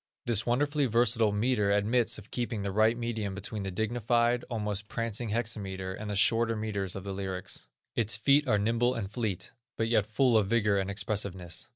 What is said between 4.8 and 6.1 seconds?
prancing hexameter, and